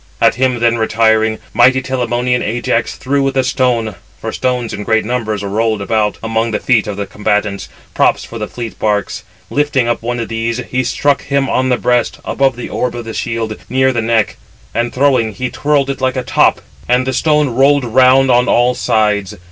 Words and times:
At 0.19 0.33
him 0.33 0.61
then, 0.61 0.79
retiring, 0.79 1.37
mighty 1.53 1.79
Telamonian 1.79 2.41
Ajax 2.41 2.95
[threw] 2.97 3.21
with 3.21 3.37
a 3.37 3.43
stone, 3.43 3.93
for 4.19 4.31
[stones] 4.31 4.73
in 4.73 4.83
great 4.83 5.05
numbers 5.05 5.43
were 5.43 5.49
rolled 5.49 5.79
about 5.79 6.17
among 6.23 6.49
the 6.49 6.59
feet 6.59 6.87
of 6.87 6.97
the 6.97 7.05
combatants, 7.05 7.69
props 7.93 8.23
for 8.23 8.39
the 8.39 8.47
fleet 8.47 8.79
barks; 8.79 9.23
lifting 9.51 9.87
up 9.87 10.01
one 10.01 10.19
of 10.19 10.27
these, 10.27 10.57
he 10.71 10.83
struck 10.83 11.25
him 11.25 11.43
upon 11.43 11.69
the 11.69 11.77
breast, 11.77 12.17
above 12.25 12.55
the 12.55 12.67
orb 12.67 12.95
of 12.95 13.05
the 13.05 13.13
shield, 13.13 13.55
near 13.69 13.93
the 13.93 14.01
neck. 14.01 14.37
And, 14.73 14.91
throwing, 14.91 15.33
he 15.33 15.51
twirled 15.51 15.91
it 15.91 16.01
like 16.01 16.15
a 16.17 16.23
top, 16.23 16.61
and 16.89 17.03
it 17.03 17.05
(the 17.05 17.13
stone) 17.13 17.49
rolled 17.49 17.85
round 17.85 18.31
on 18.31 18.47
all 18.47 18.73
sides. 18.73 19.37